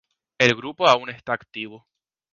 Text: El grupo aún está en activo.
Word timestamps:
El 0.39 0.55
grupo 0.55 0.87
aún 0.87 1.11
está 1.11 1.33
en 1.33 1.35
activo. 1.35 1.87